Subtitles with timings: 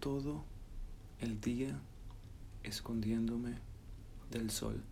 [0.00, 0.44] Todo
[1.20, 1.78] el día
[2.62, 3.58] escondiéndome
[4.30, 4.82] del sol.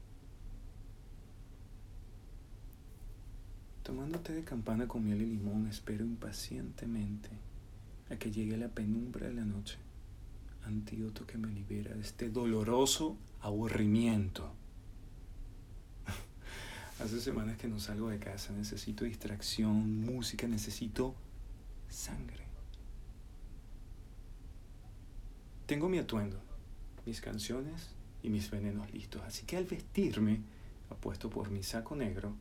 [3.82, 7.30] Tomando té de campana con miel y limón, espero impacientemente
[8.10, 9.78] a que llegue la penumbra de la noche,
[10.64, 14.52] antídoto que me libera de este doloroso aburrimiento.
[17.00, 21.14] Hace semanas que no salgo de casa, necesito distracción, música, necesito
[21.88, 22.49] sangre.
[25.70, 26.36] Tengo mi atuendo,
[27.06, 27.90] mis canciones
[28.24, 30.40] y mis venenos listos, así que al vestirme,
[30.90, 32.34] apuesto por mi saco negro,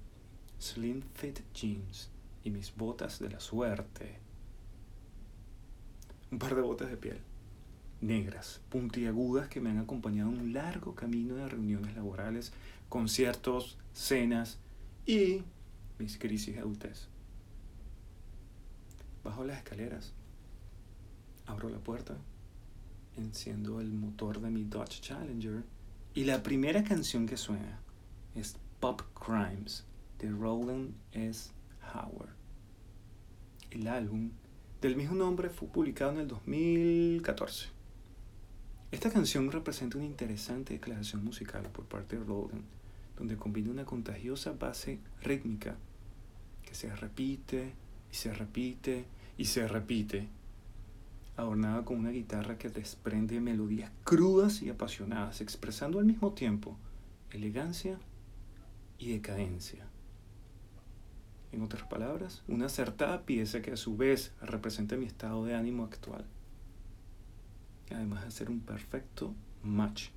[0.57, 2.09] slim fit jeans
[2.43, 4.17] y mis botas de la suerte,
[6.31, 7.19] un par de botas de piel,
[8.01, 12.51] negras, puntiagudas que me han acompañado en un largo camino de reuniones laborales,
[12.89, 14.57] conciertos, cenas
[15.05, 15.43] y
[15.99, 17.09] mis crisis de adultez.
[19.23, 20.13] Bajo las escaleras,
[21.45, 22.17] abro la puerta
[23.17, 25.63] enciendo el motor de mi Dodge Challenger
[26.13, 27.79] y la primera canción que suena
[28.35, 29.85] es Pop Crimes
[30.19, 31.51] de Roland S.
[31.93, 32.35] Howard.
[33.71, 34.31] El álbum
[34.81, 37.67] del mismo nombre fue publicado en el 2014.
[38.91, 42.63] Esta canción representa una interesante declaración musical por parte de Roland,
[43.17, 45.77] donde combina una contagiosa base rítmica
[46.63, 47.73] que se repite
[48.11, 49.05] y se repite
[49.37, 50.27] y se repite
[51.39, 56.77] adornada con una guitarra que desprende melodías crudas y apasionadas, expresando al mismo tiempo
[57.31, 57.99] elegancia
[58.97, 59.87] y decadencia.
[61.51, 65.83] En otras palabras, una acertada pieza que a su vez representa mi estado de ánimo
[65.83, 66.25] actual.
[67.91, 69.33] Además de ser un perfecto
[69.63, 70.09] match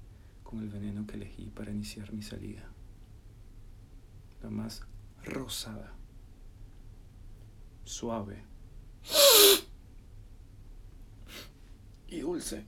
[0.43, 2.69] con el veneno que elegí para iniciar mi salida.
[4.43, 4.83] La más
[5.25, 5.95] rosada,
[7.84, 8.43] suave
[12.13, 12.65] y dulce.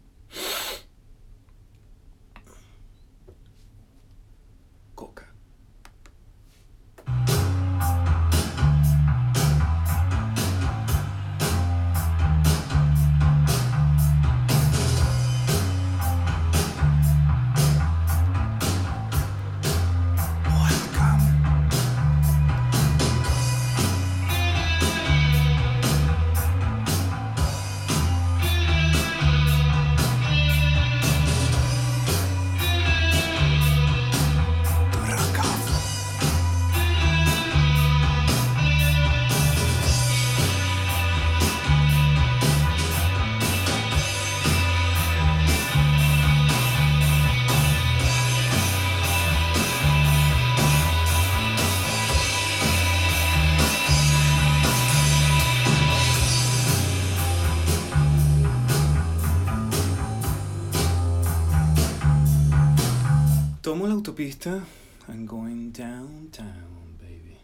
[63.74, 64.64] Tomo la autopista.
[65.08, 67.36] I'm going downtown, baby.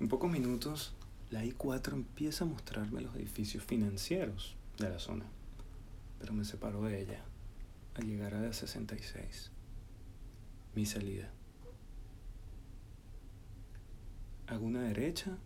[0.00, 0.94] En pocos minutos,
[1.30, 5.26] la I-4 empieza a mostrarme los edificios financieros de la zona.
[6.18, 7.22] Pero me separo de ella
[7.94, 9.52] al llegar a la 66.
[10.74, 11.30] Mi salida.
[14.48, 15.38] Hago una derecha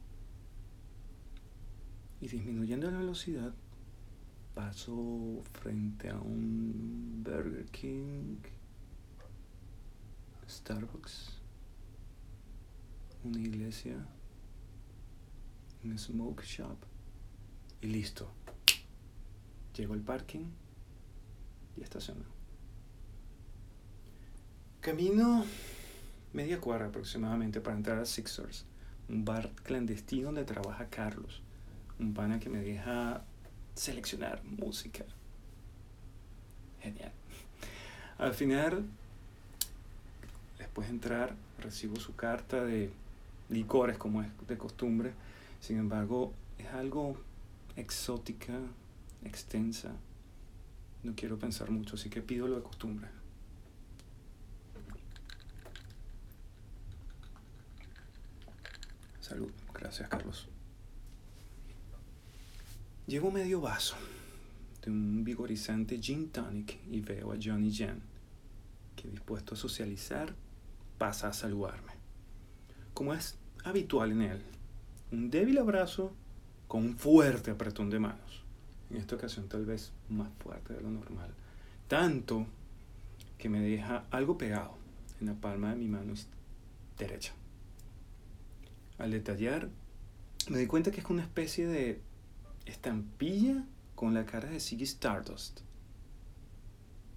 [2.23, 3.53] y disminuyendo la velocidad
[4.55, 8.39] paso frente a un Burger King
[10.53, 11.41] Starbucks,
[13.25, 14.07] una iglesia,
[15.83, 16.77] un smoke shop
[17.81, 18.31] y listo.
[19.75, 20.45] Llego al parking
[21.79, 22.25] y estaciono.
[24.83, 25.47] Camino
[26.35, 28.67] media cuadra aproximadamente para entrar a Sixers,
[29.09, 31.41] un bar clandestino donde trabaja Carlos,
[31.99, 33.25] un pana que me deja
[33.75, 35.07] seleccionar música.
[36.83, 37.13] Genial.
[38.19, 38.85] Al final
[40.73, 42.91] Después de entrar, recibo su carta de
[43.51, 45.13] licores como es de costumbre.
[45.61, 47.21] Sin embargo, es algo
[47.77, 48.59] exótica,
[49.23, 49.93] extensa.
[51.03, 53.07] No quiero pensar mucho, así que pido lo de costumbre.
[59.21, 60.49] Salud, gracias Carlos.
[63.07, 63.97] Llevo medio vaso
[64.83, 68.01] de un vigorizante gin tonic y veo a Johnny Jen,
[68.97, 70.35] que dispuesto a socializar
[71.03, 71.95] pasa a saludarme.
[72.95, 74.43] Como es habitual en él,
[75.11, 76.13] un débil abrazo
[76.69, 78.45] con un fuerte apretón de manos.
[78.89, 81.35] En esta ocasión tal vez más fuerte de lo normal.
[81.89, 82.47] Tanto
[83.37, 84.77] que me deja algo pegado
[85.21, 86.15] en la palma de mi mano
[86.97, 87.33] derecha.
[88.99, 89.71] Al detallar,
[90.51, 92.01] me di cuenta que es una especie de
[92.65, 93.65] estampilla
[93.97, 95.63] con la cara de Ziggy Stardust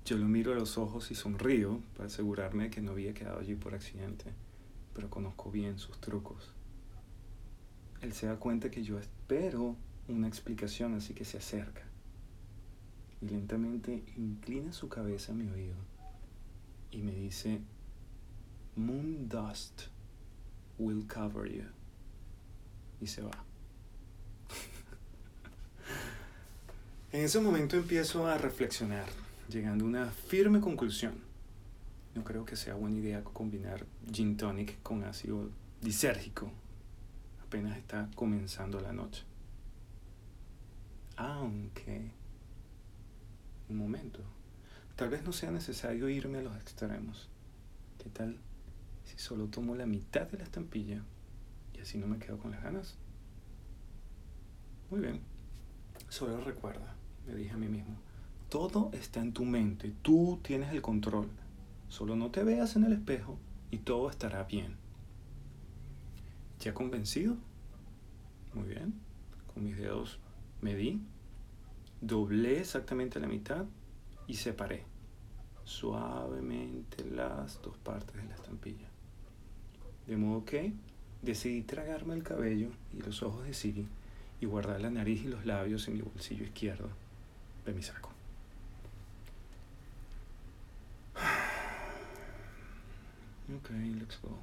[0.05, 3.55] Yo lo miro a los ojos y sonrío para asegurarme que no había quedado allí
[3.55, 4.25] por accidente,
[4.93, 6.53] pero conozco bien sus trucos.
[8.01, 9.75] Él se da cuenta que yo espero
[10.07, 11.81] una explicación, así que se acerca
[13.21, 15.77] y lentamente inclina su cabeza a mi oído
[16.91, 17.61] y me dice,
[18.75, 19.83] Moon dust
[20.77, 21.65] will cover you.
[23.01, 23.31] Y se va.
[27.11, 29.07] en ese momento empiezo a reflexionar,
[29.49, 31.21] llegando a una firme conclusión.
[32.13, 35.49] No creo que sea buena idea combinar gin tonic con ácido
[35.81, 36.51] disérgico.
[37.43, 39.23] Apenas está comenzando la noche.
[41.17, 42.11] Aunque,
[43.69, 44.19] un momento,
[44.95, 47.29] tal vez no sea necesario irme a los extremos.
[47.97, 48.37] ¿Qué tal
[49.03, 51.03] si solo tomo la mitad de la estampilla
[51.73, 52.95] y así no me quedo con las ganas?
[54.89, 55.21] Muy bien,
[56.09, 56.95] solo recuerda,
[57.25, 57.97] me dije a mí mismo,
[58.49, 61.29] todo está en tu mente, tú tienes el control.
[61.89, 63.37] Solo no te veas en el espejo
[63.71, 64.75] y todo estará bien.
[66.59, 67.35] ¿Ya convencido?
[68.53, 68.93] Muy bien.
[69.53, 70.19] Con mis dedos
[70.61, 71.01] medí,
[72.01, 73.65] doblé exactamente la mitad
[74.27, 74.83] y separé
[75.63, 78.87] suavemente las dos partes de la estampilla.
[80.07, 80.73] De modo que
[81.21, 83.87] decidí tragarme el cabello y los ojos de Siri
[84.39, 86.89] y guardar la nariz y los labios en mi bolsillo izquierdo
[87.65, 88.14] de mi saco.
[93.65, 94.37] Ok, let's go.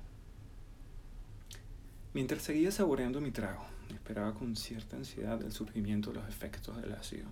[2.12, 3.64] Mientras seguía saboreando mi trago,
[3.94, 7.28] esperaba con cierta ansiedad el surgimiento de los efectos del ácido.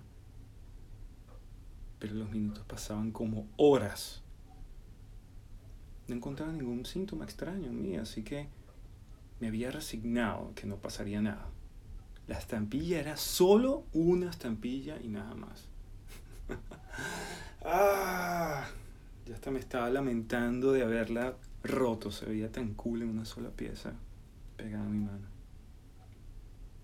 [1.99, 4.21] Pero los minutos pasaban como horas.
[6.07, 8.47] No encontraba ningún síntoma extraño en mí, así que
[9.41, 11.49] me había resignado que no pasaría nada.
[12.27, 15.67] La estampilla era solo una estampilla y nada más.
[17.65, 18.65] ah,
[19.25, 23.49] ya hasta me estaba lamentando de haberla roto, se veía tan cool en una sola
[23.49, 23.93] pieza
[24.57, 25.27] pegada a mi mano.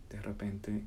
[0.09, 0.83] De repente...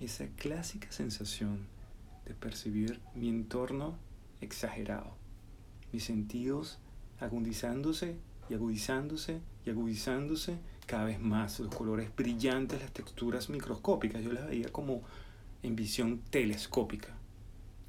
[0.00, 1.66] Esa clásica sensación
[2.26, 3.96] de percibir mi entorno
[4.40, 5.16] exagerado,
[5.92, 6.78] mis sentidos
[7.20, 8.16] agudizándose
[8.50, 14.46] y agudizándose y agudizándose cada vez más, los colores brillantes, las texturas microscópicas, yo las
[14.46, 15.02] veía como
[15.62, 17.16] en visión telescópica.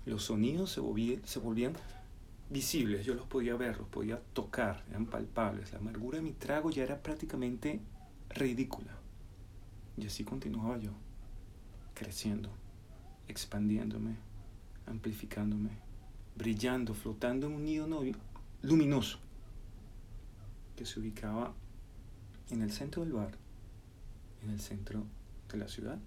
[0.06, 0.80] Los sonidos se
[1.40, 1.74] volvían,
[2.50, 5.72] visibles, yo los podía ver, los podía tocar, eran palpables.
[5.74, 7.82] La amargura de mi trago ya era prácticamente
[8.30, 8.92] ridícula.
[9.98, 10.92] Y así continuaba yo,
[11.96, 12.50] creciendo,
[13.28, 14.18] expandiéndome,
[14.86, 15.72] amplificándome,
[16.36, 17.88] brillando, flotando en un nido
[18.62, 19.20] luminoso
[20.76, 21.54] que se ubicaba
[22.52, 23.36] en el centro del bar,
[24.44, 25.04] en el centro
[25.52, 25.98] de la ciudad,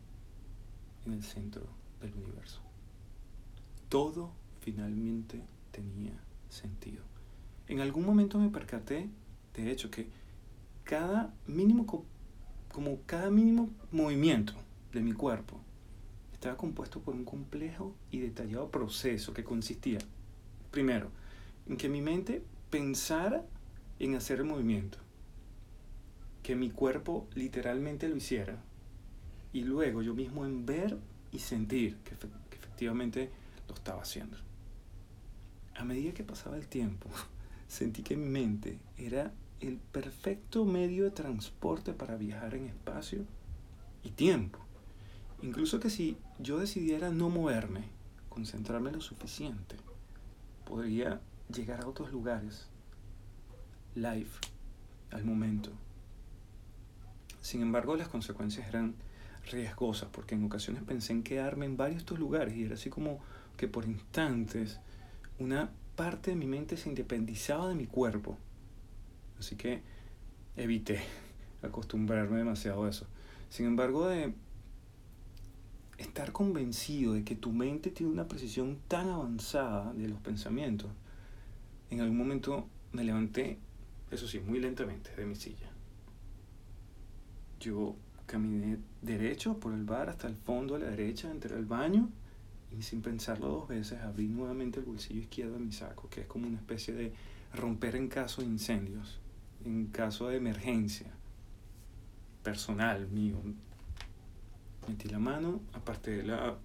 [1.05, 1.67] en el centro
[2.01, 2.68] del universo.
[3.89, 6.13] Todo finalmente tenía
[6.49, 7.03] sentido.
[7.69, 9.09] En algún momento me percaté,
[9.55, 10.09] de hecho, que
[10.85, 12.05] cada mínimo,
[12.73, 14.55] como cada mínimo movimiento
[14.93, 15.61] de mi cuerpo
[16.33, 19.99] estaba compuesto por un complejo y detallado proceso que consistía,
[20.71, 21.11] primero,
[21.67, 23.45] en que mi mente pensara
[23.99, 24.99] en hacer el movimiento,
[26.43, 28.63] que mi cuerpo literalmente lo hiciera,
[29.53, 30.97] y luego yo mismo en ver
[31.33, 33.31] y sentir que, que efectivamente
[33.69, 34.37] lo estaba haciendo
[35.79, 37.09] a medida que pasaba el tiempo,
[37.69, 43.25] sentí que mi mente era el perfecto medio de transporte para viajar en espacio
[44.03, 44.59] y tiempo.
[45.41, 47.85] Incluso que si yo decidiera no moverme,
[48.29, 49.77] concentrarme lo suficiente,
[50.65, 51.21] podría
[51.53, 52.67] llegar a otros lugares,
[53.95, 54.31] live,
[55.13, 55.71] al momento.
[57.41, 58.95] Sin embargo, las consecuencias eran
[59.51, 62.91] riesgosas, porque en ocasiones pensé en quedarme en varios de estos lugares y era así
[62.91, 63.21] como
[63.59, 64.79] que por instantes
[65.39, 68.39] una parte de mi mente se independizaba de mi cuerpo.
[69.39, 69.83] Así que
[70.57, 71.01] evité
[71.63, 73.07] acostumbrarme demasiado a eso.
[73.51, 74.33] Sin embargo, de
[75.99, 80.91] estar convencido de que tu mente tiene una precisión tan avanzada de los pensamientos,
[81.91, 83.59] en algún momento me levanté,
[84.13, 85.69] eso sí, muy lentamente de mi silla.
[87.59, 87.97] Yo
[88.27, 92.09] caminé derecho por el bar hasta el fondo a la derecha, entré al baño
[92.77, 96.27] y sin pensarlo dos veces abrí nuevamente el bolsillo izquierdo de mi saco, que es
[96.27, 97.13] como una especie de
[97.55, 99.21] romper en caso de incendios,
[99.65, 101.07] en caso de emergencia
[102.43, 103.37] personal mío.
[104.87, 106.57] Metí la mano, aparte de la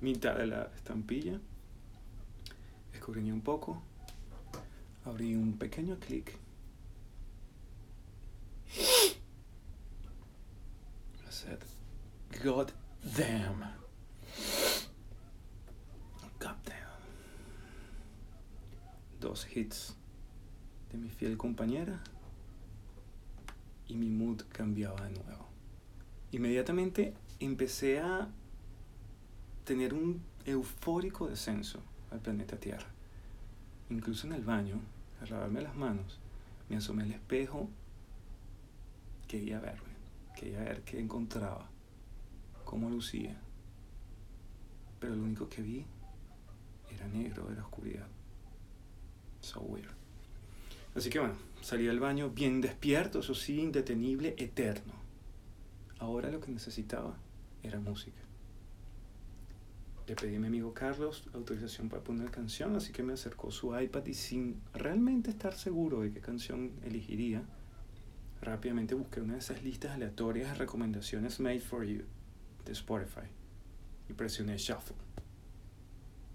[0.00, 1.40] mitad de la estampilla,
[2.92, 3.82] escurriñé un poco,
[5.04, 6.38] abrí un pequeño clic.
[12.42, 12.72] God
[13.16, 13.64] damn.
[16.38, 16.74] God damn.
[19.24, 19.96] Dos hits
[20.92, 21.98] de mi fiel compañera
[23.88, 25.46] y mi mood cambiaba de nuevo.
[26.30, 28.28] Inmediatamente empecé a
[29.64, 32.84] tener un eufórico descenso al planeta Tierra.
[33.88, 34.78] Incluso en el baño,
[35.22, 36.20] al lavarme las manos,
[36.68, 37.70] me asomé al espejo,
[39.26, 39.94] quería verme,
[40.36, 41.66] quería ver qué encontraba,
[42.66, 43.40] cómo lucía.
[45.00, 45.86] Pero lo único que vi
[46.90, 48.06] era negro, era oscuridad.
[49.44, 49.90] So weird.
[50.94, 54.94] Así que bueno, salí del baño bien despierto, eso sí, indetenible, eterno.
[55.98, 57.16] Ahora lo que necesitaba
[57.62, 58.20] era música.
[60.06, 63.78] Le pedí a mi amigo Carlos autorización para poner canción, así que me acercó su
[63.78, 67.42] iPad y sin realmente estar seguro de qué canción elegiría,
[68.40, 72.02] rápidamente busqué una de esas listas aleatorias de recomendaciones Made for You
[72.64, 73.28] de Spotify
[74.08, 74.96] y presioné Shuffle,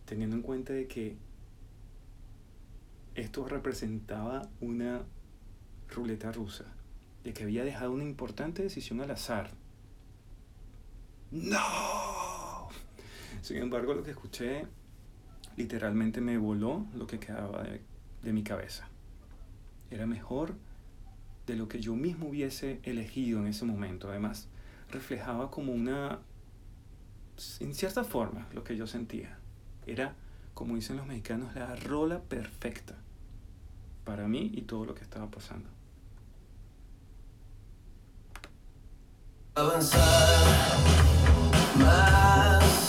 [0.06, 1.18] teniendo en cuenta de que
[3.20, 5.04] esto representaba una
[5.90, 6.66] ruleta rusa,
[7.24, 9.52] de que había dejado una importante decisión al azar.
[11.32, 12.70] ¡No!
[13.42, 14.68] Sin embargo, lo que escuché
[15.58, 18.88] literalmente me voló lo que quedaba de, mi cabeza.
[19.92, 20.56] Era mejor
[21.46, 24.10] de lo que yo mismo hubiese elegido en ese momento.
[24.10, 24.48] Además,
[24.92, 26.20] reflejaba como una,
[27.60, 29.40] en cierta forma, lo que yo sentía.
[29.88, 30.16] Era,
[30.54, 32.96] como dicen los mexicanos, la rola perfecta
[34.10, 35.70] para mí y todo lo que estaba pasando.
[39.54, 40.78] Avanzar
[41.78, 42.89] más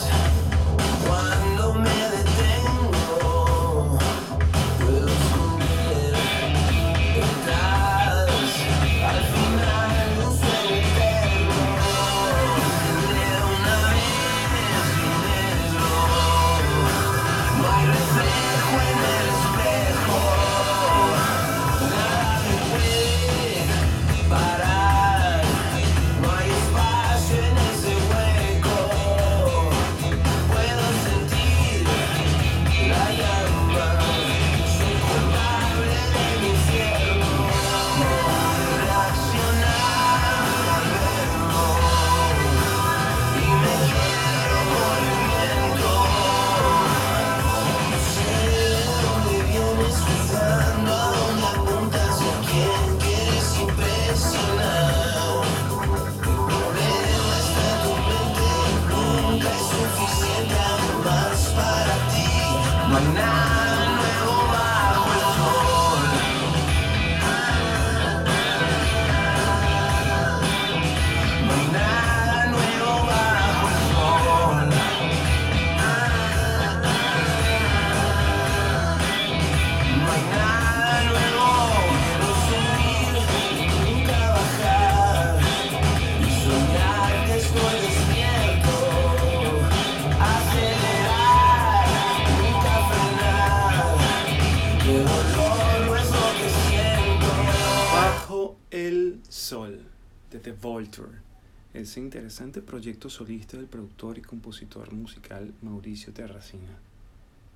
[101.90, 106.78] ese interesante proyecto solista del productor y compositor musical Mauricio Terracina,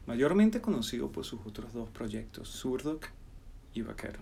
[0.08, 3.06] mayormente conocido por sus otros dos proyectos, Surdoc
[3.74, 4.18] y Vaquero.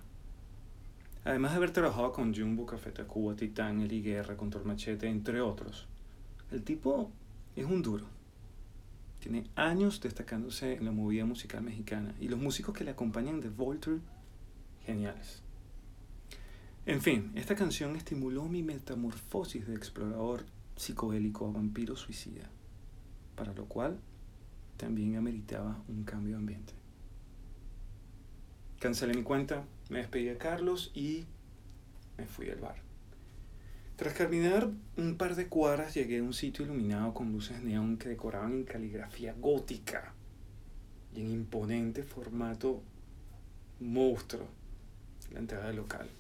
[1.24, 5.86] Además de haber trabajado con Jumbo, Café Tacuba, Titán, Eli Guerra, Machete, entre otros,
[6.50, 7.10] el tipo
[7.56, 8.04] es un duro.
[9.18, 13.48] Tiene años destacándose en la movida musical mexicana y los músicos que le acompañan de
[13.48, 14.00] Vulture,
[14.84, 15.41] geniales.
[16.84, 22.50] En fin, esta canción estimuló mi metamorfosis de explorador psicodélico a vampiro suicida,
[23.36, 24.00] para lo cual
[24.78, 26.72] también ameritaba un cambio de ambiente.
[28.80, 31.24] Cancelé mi cuenta, me despedí de Carlos y
[32.18, 32.82] me fui al bar.
[33.94, 38.08] Tras caminar un par de cuadras llegué a un sitio iluminado con luces neón que
[38.08, 40.14] decoraban en caligrafía gótica
[41.14, 42.82] y en imponente formato
[43.78, 44.48] monstruo
[45.32, 46.10] la entrada del local.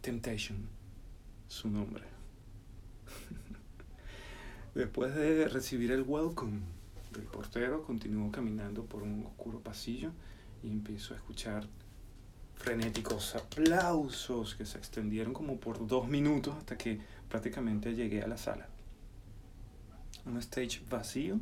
[0.00, 0.66] Temptation,
[1.46, 2.04] su nombre.
[4.74, 6.60] Después de recibir el welcome
[7.12, 10.12] del portero, continuó caminando por un oscuro pasillo
[10.62, 11.66] y empiezo a escuchar
[12.54, 18.38] frenéticos aplausos que se extendieron como por dos minutos hasta que prácticamente llegué a la
[18.38, 18.68] sala.
[20.24, 21.38] Un stage vacío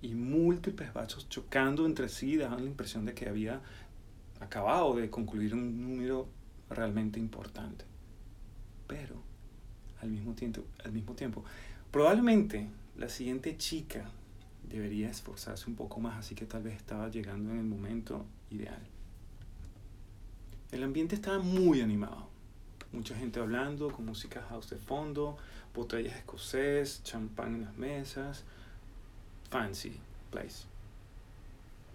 [0.00, 3.60] y múltiples vasos chocando entre sí daban la impresión de que había
[4.40, 6.39] acabado de concluir un número
[6.70, 7.84] realmente importante.
[8.86, 9.22] Pero
[10.00, 10.62] al mismo tiempo.
[10.84, 11.44] Al mismo tiempo.
[11.90, 14.04] Probablemente la siguiente chica
[14.68, 18.80] debería esforzarse un poco más, así que tal vez estaba llegando en el momento ideal.
[20.70, 22.28] El ambiente estaba muy animado.
[22.92, 25.36] Mucha gente hablando, con música house de fondo,
[25.74, 28.44] botellas escocés, champán en las mesas.
[29.50, 29.98] Fancy
[30.30, 30.64] place.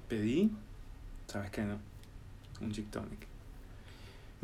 [0.10, 0.52] Pedí,
[1.28, 1.80] sabes que no,
[2.62, 3.35] un gin tonic.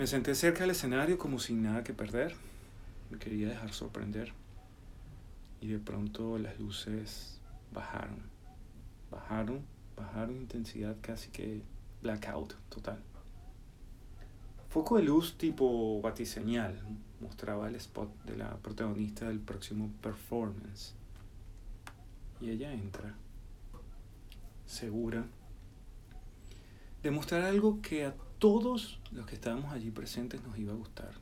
[0.01, 2.33] Me senté cerca del escenario como sin nada que perder.
[3.11, 4.33] Me quería dejar sorprender.
[5.61, 7.39] Y de pronto las luces
[7.71, 8.17] bajaron.
[9.11, 9.61] Bajaron,
[9.95, 11.61] bajaron intensidad casi que
[12.01, 12.97] blackout total.
[14.69, 16.81] Foco de luz tipo batiseñal
[17.19, 20.95] mostraba el spot de la protagonista del próximo performance.
[22.39, 23.13] Y ella entra,
[24.65, 25.27] segura,
[27.03, 31.13] de mostrar algo que a todos los que estábamos allí presentes nos iba a gustar.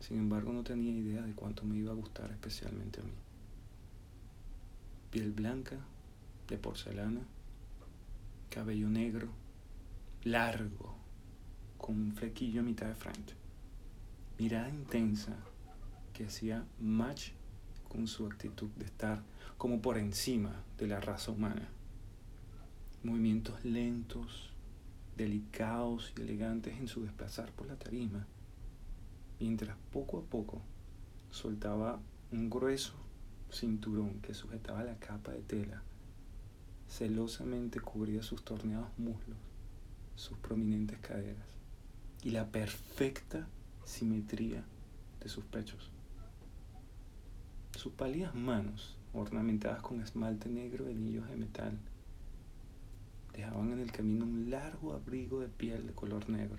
[0.00, 3.12] Sin embargo, no tenía idea de cuánto me iba a gustar especialmente a mí.
[5.10, 5.76] Piel blanca,
[6.48, 7.20] de porcelana,
[8.48, 9.28] cabello negro,
[10.24, 10.94] largo,
[11.76, 13.34] con un flequillo a mitad de frente.
[14.38, 15.36] Mirada intensa
[16.14, 17.32] que hacía match
[17.86, 19.22] con su actitud de estar
[19.58, 21.68] como por encima de la raza humana.
[23.02, 24.55] Movimientos lentos,
[25.16, 28.26] delicados y elegantes en su desplazar por la tarima,
[29.40, 30.60] mientras poco a poco
[31.30, 32.00] soltaba
[32.32, 32.94] un grueso
[33.50, 35.82] cinturón que sujetaba la capa de tela,
[36.88, 39.38] celosamente cubría sus torneados muslos,
[40.14, 41.46] sus prominentes caderas
[42.22, 43.46] y la perfecta
[43.84, 44.64] simetría
[45.20, 45.90] de sus pechos.
[47.76, 51.78] Sus pálidas manos, ornamentadas con esmalte negro de anillos de metal,
[53.36, 56.58] dejaban en el camino un largo abrigo de piel de color negro,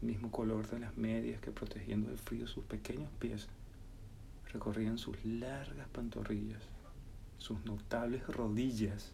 [0.00, 3.48] el mismo color de las medias que protegiendo del frío sus pequeños pies
[4.52, 6.62] recorrían sus largas pantorrillas,
[7.38, 9.12] sus notables rodillas,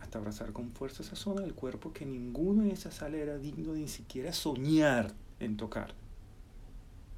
[0.00, 3.72] hasta abrazar con fuerza esa zona del cuerpo que ninguno en esa sala era digno
[3.72, 5.94] de ni siquiera soñar en tocar,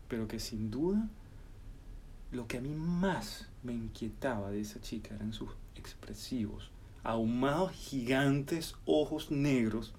[0.08, 1.08] pero que sin duda
[2.32, 6.70] lo que a mí más me inquietaba de esa chica eran sus expresivos,
[7.02, 9.92] ahumados gigantes ojos negros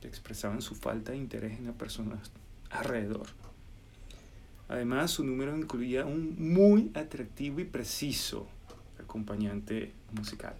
[0.00, 2.30] que expresaban su falta de interés en las personas
[2.70, 3.26] alrededor.
[4.68, 8.48] Además, su número incluía un muy atractivo y preciso
[8.98, 10.54] acompañante musical.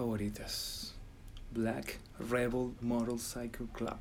[0.00, 0.94] Favoritas,
[1.52, 1.98] Black
[2.30, 3.98] Rebel Motorcycle Club.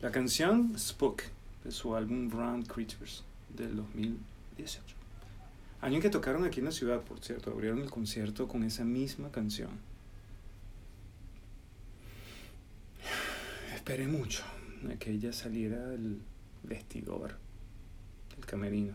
[0.00, 1.22] La canción Spook,
[1.64, 4.94] de su álbum Round Creatures, del 2018.
[5.80, 8.84] Año en que tocaron aquí en la ciudad, por cierto, abrieron el concierto con esa
[8.84, 9.70] misma canción.
[13.74, 14.44] Esperé mucho
[14.88, 16.20] a que ella saliera del
[16.62, 17.34] vestidor,
[18.36, 18.94] del camerino,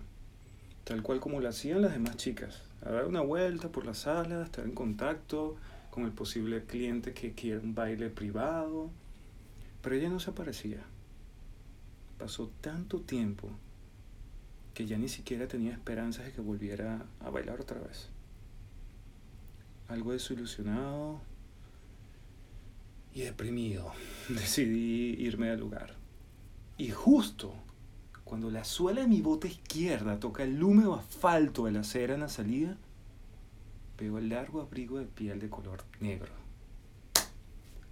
[0.85, 4.45] tal cual como lo hacían las demás chicas, a dar una vuelta por la sala,
[4.45, 5.57] estar en contacto
[5.97, 8.91] con el posible cliente que quiere un baile privado,
[9.81, 10.83] pero ella no se aparecía.
[12.19, 13.49] Pasó tanto tiempo
[14.75, 18.09] que ya ni siquiera tenía esperanzas de que volviera a bailar otra vez.
[19.87, 21.19] Algo desilusionado
[23.15, 23.91] y deprimido,
[24.29, 25.95] decidí irme al lugar.
[26.77, 27.55] Y justo
[28.23, 32.19] cuando la suela de mi bota izquierda toca el húmedo asfalto de la acera en
[32.19, 32.77] la salida,
[33.97, 36.31] veo el largo abrigo de piel de color negro.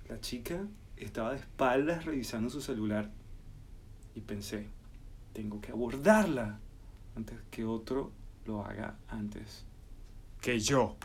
[0.07, 3.09] La chica estaba de espaldas revisando su celular
[4.13, 4.67] y pensé,
[5.33, 6.59] tengo que abordarla
[7.15, 8.11] antes que otro
[8.45, 9.65] lo haga antes
[10.41, 10.95] que yo.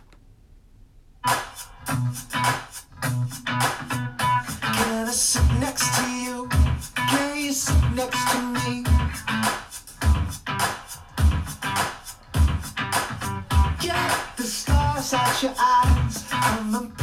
[15.42, 16.24] your eyes.
[16.32, 16.99] I'm a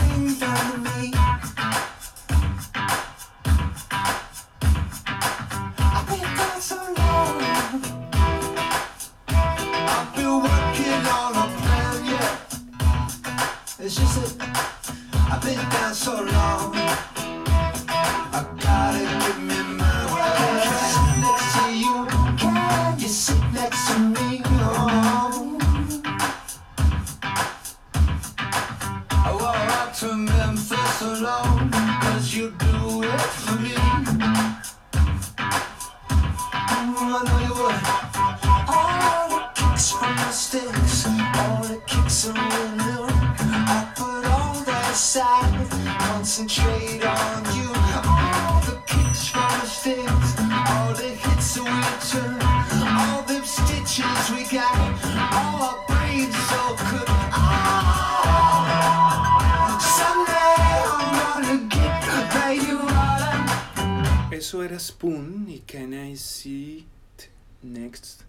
[67.63, 68.21] Next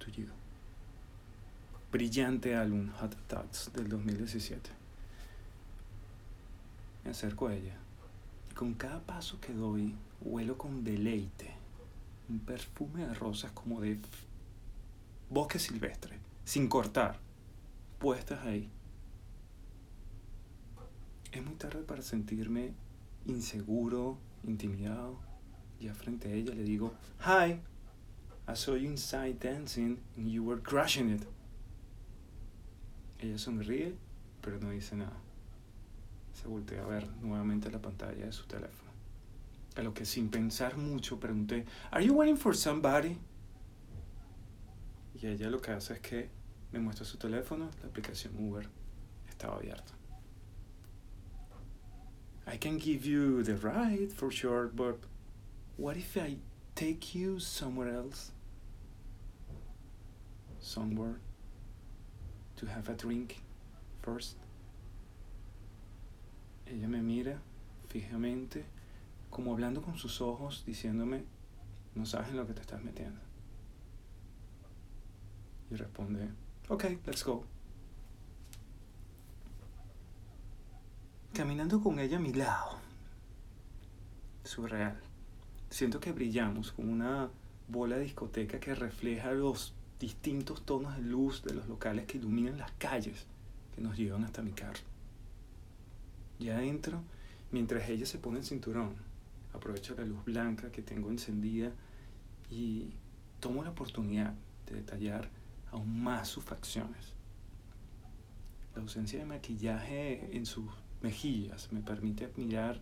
[0.00, 0.26] to You.
[1.92, 4.70] Brillante álbum Hot Thoughts del 2017.
[7.04, 7.76] Me acerco a ella
[8.50, 11.54] y con cada paso que doy huelo con deleite
[12.28, 14.00] un perfume de rosas como de
[15.30, 17.20] bosque silvestre, sin cortar,
[18.00, 18.68] puestas ahí.
[21.30, 22.72] Es muy tarde para sentirme
[23.26, 25.20] inseguro, intimidado.
[25.80, 27.60] Ya frente a ella le digo, Hi,
[28.48, 31.22] I saw you inside dancing and you were crushing it.
[33.20, 33.94] Ella sonríe,
[34.40, 35.16] pero no dice nada.
[36.34, 38.90] Se voltea a ver nuevamente la pantalla de su teléfono.
[39.76, 43.16] A lo que sin pensar mucho pregunté, Are you waiting for somebody?
[45.14, 46.30] Y ella lo que hace es que
[46.72, 48.68] me muestra su teléfono, la aplicación Uber
[49.28, 49.92] estaba abierta.
[52.46, 54.98] I can give you the ride for sure, but
[55.76, 56.38] what if I
[56.82, 58.32] take you somewhere else?
[60.58, 61.20] Somewhere
[62.56, 63.40] to have a drink
[64.02, 64.36] first.
[66.66, 67.38] Ella me mira
[67.88, 68.64] fijamente,
[69.30, 71.22] como hablando con sus ojos, diciéndome,
[71.94, 73.20] no sabes en lo que te estás metiendo.
[75.70, 76.30] Y responde,
[76.68, 77.44] ok, let's go.
[81.32, 82.78] Caminando con ella a mi lado.
[84.42, 85.11] Surreal.
[85.72, 87.30] Siento que brillamos como una
[87.66, 92.58] bola de discoteca que refleja los distintos tonos de luz de los locales que iluminan
[92.58, 93.24] las calles
[93.74, 94.82] que nos llevan hasta mi carro.
[96.38, 97.02] Y adentro,
[97.52, 98.96] mientras ella se pone el cinturón,
[99.54, 101.72] aprovecho la luz blanca que tengo encendida
[102.50, 102.90] y
[103.40, 104.34] tomo la oportunidad
[104.66, 105.30] de detallar
[105.70, 107.14] aún más sus facciones.
[108.74, 110.66] La ausencia de maquillaje en sus
[111.00, 112.78] mejillas me permite admirar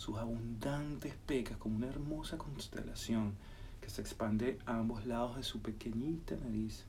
[0.00, 3.34] sus abundantes pecas como una hermosa constelación
[3.82, 6.86] que se expande a ambos lados de su pequeñita nariz,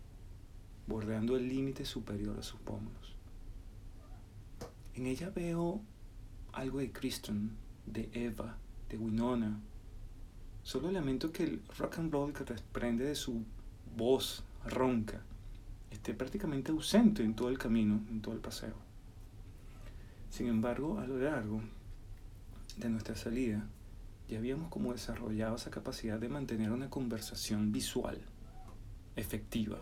[0.88, 3.18] bordeando el límite superior a sus pómulos.
[4.96, 5.82] En ella veo
[6.54, 7.52] algo de Kristen,
[7.86, 8.56] de Eva,
[8.88, 9.60] de Winona.
[10.64, 13.44] Solo lamento que el rock and roll que desprende de su
[13.94, 15.22] voz ronca
[15.90, 18.76] esté prácticamente ausente en todo el camino, en todo el paseo.
[20.30, 21.62] Sin embargo, a lo largo
[22.78, 23.68] de nuestra salida,
[24.28, 28.20] ya habíamos como desarrollado esa capacidad de mantener una conversación visual,
[29.16, 29.80] efectiva.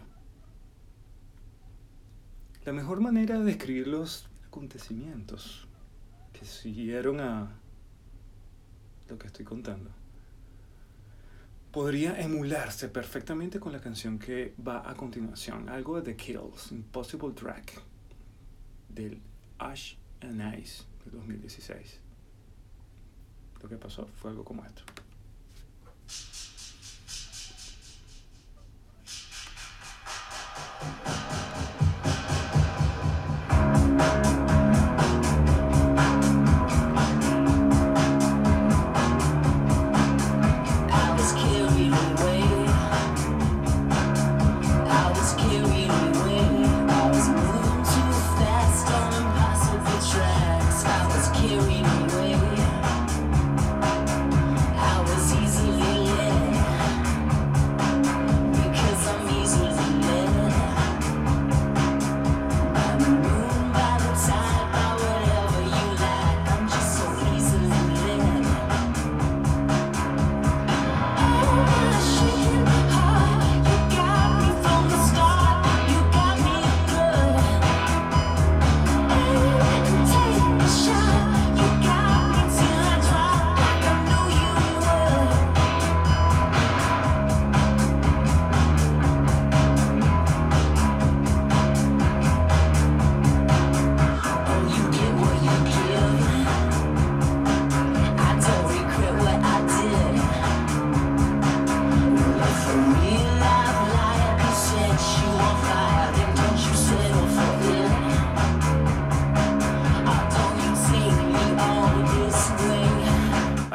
[2.65, 5.67] La mejor manera de describir los acontecimientos
[6.33, 7.51] que siguieron a
[9.07, 9.89] lo que estoy contando
[11.71, 17.33] podría emularse perfectamente con la canción que va a continuación, algo de The Kills, Impossible
[17.33, 17.81] Track,
[18.89, 19.21] del
[19.59, 22.08] Ash and Ice de 2016.
[23.61, 24.83] Lo que pasó fue algo como esto.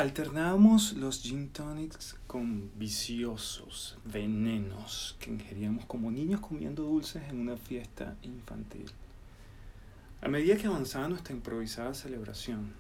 [0.05, 7.57] Alternábamos los gin tonics con viciosos venenos que ingeríamos como niños comiendo dulces en una
[7.57, 8.91] fiesta infantil.
[10.21, 12.75] A medida que avanzaba nuestra improvisada celebración,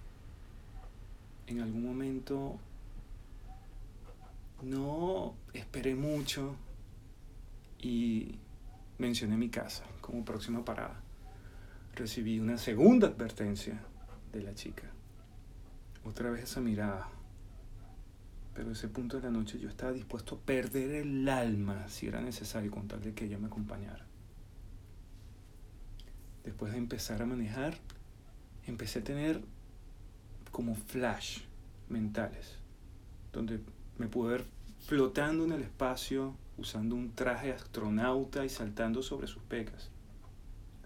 [1.46, 2.58] en algún momento
[4.60, 6.56] no esperé mucho
[7.80, 8.34] y
[8.98, 11.00] mencioné mi casa como próxima parada.
[11.94, 13.80] Recibí una segunda advertencia
[14.30, 14.93] de la chica.
[16.04, 17.08] Otra vez esa mirada.
[18.54, 22.20] Pero ese punto de la noche yo estaba dispuesto a perder el alma si era
[22.20, 24.06] necesario con tal de que ella me acompañara.
[26.44, 27.78] Después de empezar a manejar,
[28.66, 29.42] empecé a tener
[30.52, 31.40] como flash
[31.88, 32.58] mentales,
[33.32, 33.60] donde
[33.98, 34.46] me pude ver
[34.80, 39.90] flotando en el espacio, usando un traje astronauta y saltando sobre sus pecas,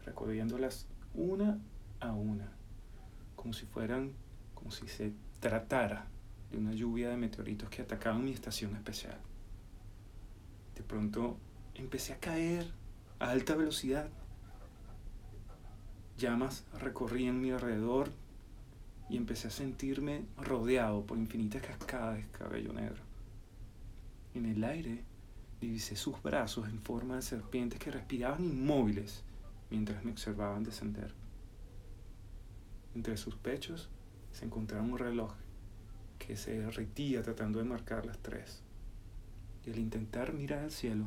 [0.07, 1.59] recorriéndolas una
[2.00, 2.50] a una,
[3.37, 4.12] como si fueran,
[4.59, 6.07] como si se tratara
[6.51, 9.18] de una lluvia de meteoritos que atacaban mi estación especial.
[10.75, 11.38] De pronto
[11.75, 12.66] empecé a caer
[13.21, 14.09] a alta velocidad.
[16.16, 18.11] Llamas recorrían mi alrededor
[19.09, 23.03] y empecé a sentirme rodeado por infinitas cascadas de cabello negro.
[24.35, 25.05] En el aire
[25.61, 29.23] divisé sus brazos en forma de serpientes que respiraban inmóviles
[29.71, 31.14] mientras me observaban descender.
[32.97, 33.88] Entre sus pechos
[34.33, 35.33] se encontraba un reloj
[36.19, 38.62] que se derretía tratando de marcar las tres.
[39.64, 41.07] Y al intentar mirar al cielo,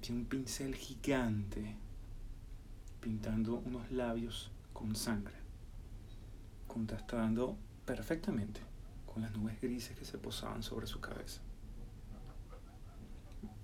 [0.00, 1.76] vi un pincel gigante
[3.00, 5.34] pintando unos labios con sangre,
[6.66, 8.60] contrastando perfectamente
[9.06, 11.40] con las nubes grises que se posaban sobre su cabeza.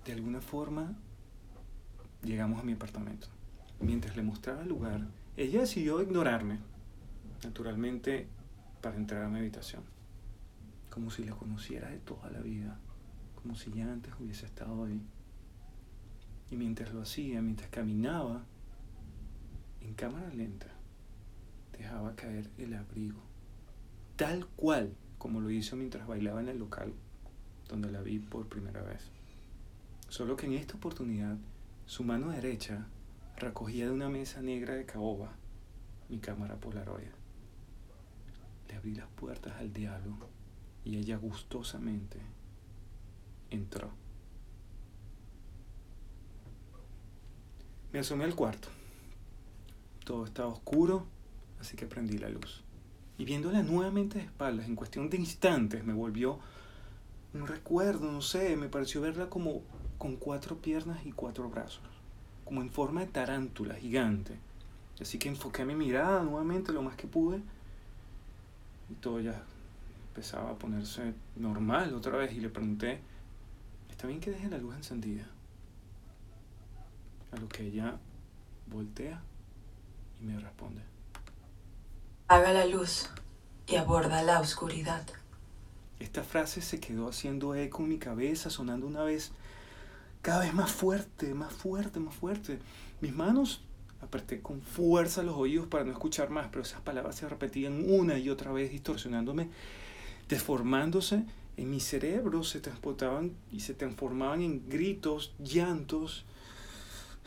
[0.05, 0.95] De alguna forma,
[2.23, 3.27] llegamos a mi apartamento.
[3.79, 6.59] Mientras le mostraba el lugar, ella decidió ignorarme,
[7.43, 8.27] naturalmente,
[8.81, 9.83] para entrar a mi habitación.
[10.89, 12.79] Como si la conociera de toda la vida,
[13.35, 15.01] como si ya antes hubiese estado ahí.
[16.49, 18.43] Y mientras lo hacía, mientras caminaba,
[19.81, 20.67] en cámara lenta,
[21.77, 23.21] dejaba caer el abrigo,
[24.15, 26.93] tal cual como lo hizo mientras bailaba en el local
[27.67, 29.11] donde la vi por primera vez.
[30.09, 31.37] Solo que en esta oportunidad
[31.85, 32.87] su mano derecha
[33.37, 35.33] recogía de una mesa negra de caoba
[36.09, 37.16] mi cámara polaroid.
[38.67, 40.29] Le abrí las puertas al diablo
[40.83, 42.19] y ella gustosamente
[43.49, 43.89] entró.
[47.91, 48.69] Me asomé al cuarto.
[50.03, 51.05] Todo estaba oscuro,
[51.59, 52.63] así que prendí la luz.
[53.17, 56.39] Y viéndola nuevamente de espaldas, en cuestión de instantes, me volvió
[57.33, 59.61] un recuerdo, no sé, me pareció verla como
[59.97, 61.81] con cuatro piernas y cuatro brazos,
[62.45, 64.37] como en forma de tarántula gigante.
[65.01, 67.41] Así que enfoqué mi mirada nuevamente lo más que pude
[68.89, 69.43] y todo ya
[70.09, 72.99] empezaba a ponerse normal otra vez y le pregunté,
[73.89, 75.27] ¿está bien que deje la luz encendida?
[77.31, 77.97] A lo que ella
[78.67, 79.21] voltea
[80.21, 80.81] y me responde.
[82.27, 83.09] Haga la luz
[83.67, 85.05] y aborda la oscuridad.
[85.99, 89.31] Esta frase se quedó haciendo eco en mi cabeza, sonando una vez
[90.21, 92.59] cada vez más fuerte, más fuerte, más fuerte.
[93.01, 93.61] Mis manos
[94.01, 98.17] apreté con fuerza los oídos para no escuchar más, pero esas palabras se repetían una
[98.17, 99.49] y otra vez, distorsionándome,
[100.29, 101.23] deformándose
[101.57, 106.23] en mi cerebro, se transportaban y se transformaban en gritos, llantos.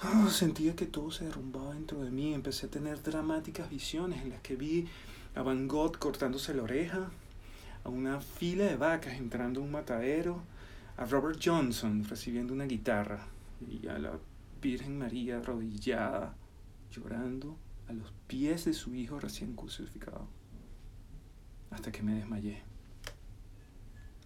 [0.03, 2.33] Ah, sentía que todo se derrumbaba dentro de mí.
[2.33, 4.87] Empecé a tener dramáticas visiones en las que vi
[5.35, 7.11] a Van Gogh cortándose la oreja,
[7.83, 10.43] a una fila de vacas entrando a un matadero,
[10.97, 13.27] a Robert Johnson recibiendo una guitarra
[13.69, 14.13] y a la
[14.63, 16.35] Virgen María arrodillada,
[16.91, 17.57] llorando
[17.89, 20.29] a los pies de su hijo recién crucificado,
[21.71, 22.63] hasta que me desmayé.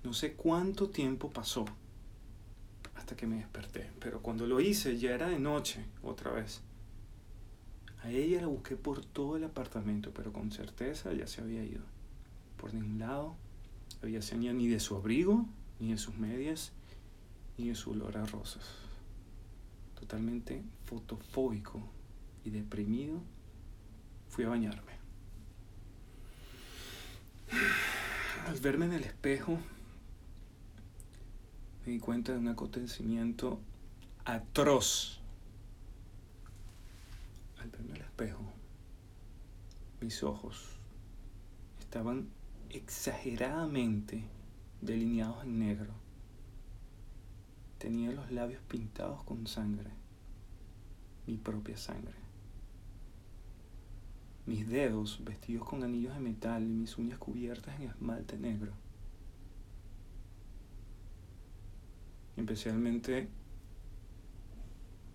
[0.02, 1.64] No sé cuánto tiempo pasó
[2.94, 6.60] hasta que me desperté, pero cuando lo hice ya era de noche otra vez.
[8.02, 11.82] A ella la busqué por todo el apartamento, pero con certeza ya se había ido.
[12.58, 13.34] Por ningún lado
[14.02, 15.46] había señal ni de su abrigo,
[15.80, 16.72] ni de sus medias,
[17.56, 18.62] ni de su olor a rosas.
[19.98, 21.82] Totalmente fotofóbico
[22.44, 23.20] y deprimido,
[24.28, 24.92] fui a bañarme.
[28.46, 29.58] Al verme en el espejo,
[31.84, 33.60] me di cuenta de un acontecimiento
[34.24, 35.20] atroz.
[37.60, 38.42] Al verme al espejo,
[40.00, 40.76] mis ojos
[41.80, 42.28] estaban
[42.70, 44.24] exageradamente
[44.80, 45.92] delineados en negro.
[47.78, 49.90] Tenía los labios pintados con sangre,
[51.26, 52.23] mi propia sangre
[54.46, 58.72] mis dedos vestidos con anillos de metal y mis uñas cubiertas en esmalte negro.
[62.36, 63.28] Especialmente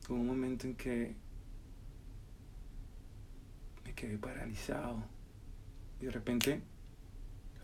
[0.08, 1.16] hubo un momento en que
[3.86, 5.04] me quedé paralizado
[6.02, 6.62] y de repente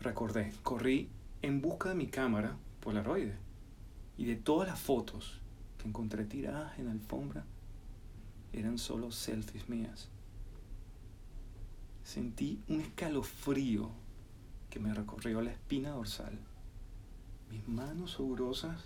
[0.00, 1.08] recordé, corrí
[1.42, 3.30] en busca de mi cámara Polaroid
[4.18, 5.40] y de todas las fotos
[5.78, 7.44] que encontré tiradas en la alfombra
[8.52, 10.08] eran solo selfies mías.
[12.06, 13.90] Sentí un escalofrío
[14.70, 16.38] que me recorrió la espina dorsal.
[17.50, 18.84] Mis manos sudorosas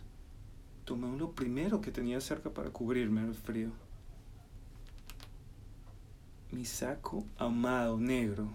[0.86, 3.72] tomé lo primero que tenía cerca para cubrirme el frío.
[6.50, 8.54] Mi saco amado negro,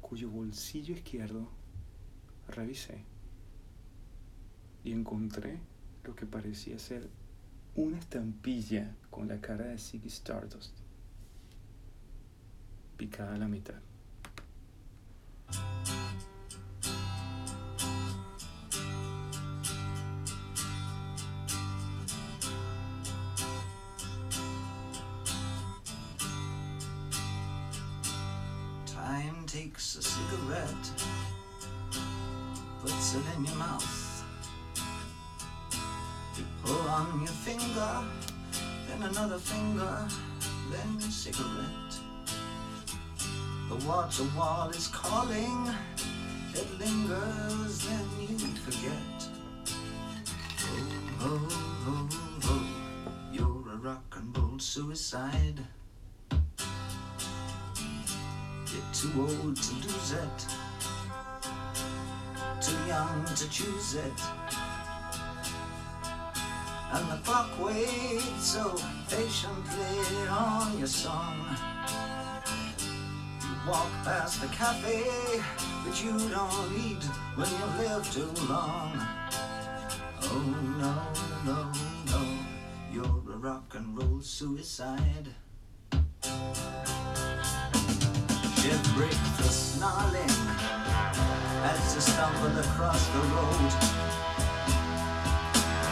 [0.00, 1.48] cuyo bolsillo izquierdo
[2.46, 3.02] revisé
[4.84, 5.58] y encontré
[6.04, 7.10] lo que parecía ser
[7.74, 10.79] una estampilla con la cara de Ziggy Stardust
[13.00, 13.80] picada a la mitad.
[44.10, 45.72] Water wall is calling,
[46.52, 49.28] it lingers, then you forget.
[51.20, 51.48] Oh, oh,
[51.86, 52.08] oh,
[52.42, 52.66] oh,
[53.06, 55.60] oh, you're a rock and roll suicide.
[58.72, 60.46] You're too old to lose it,
[62.60, 64.20] too young to choose it.
[66.92, 68.74] And the clock waits so
[69.08, 71.79] patiently on your song.
[73.68, 75.04] Walk past the cafe,
[75.84, 78.92] but you don't eat when you live too long.
[80.22, 80.44] Oh
[80.78, 80.94] no,
[81.44, 81.70] no,
[82.06, 82.22] no,
[82.90, 85.28] you're a rock and roll suicide.
[88.56, 90.36] Ship break the snarling
[91.62, 93.72] as you stumble across the road.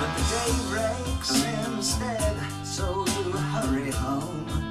[0.00, 1.30] But the day breaks
[1.66, 4.67] instead, so you hurry home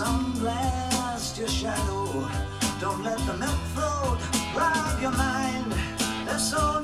[0.00, 2.26] sunglass your shadow.
[2.80, 4.18] Don't let the milk float
[4.56, 5.74] rob your mind.
[6.24, 6.80] There's so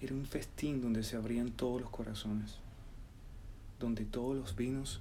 [0.00, 2.56] era un festín donde se abrían todos los corazones,
[3.78, 5.00] donde todos los vinos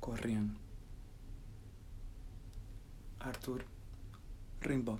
[0.00, 0.56] corrían.
[3.20, 3.64] Arthur
[4.60, 4.98] Rimbaud